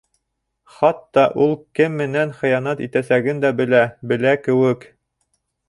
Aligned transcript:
Хатта 0.77 1.25
ул 1.45 1.53
кем 1.79 1.99
менән 2.03 2.33
хыянат 2.39 2.81
итәсәген 2.87 3.45
дә 3.47 3.55
белә... 3.61 3.85
белә 4.13 4.35
кеүек. 4.49 4.93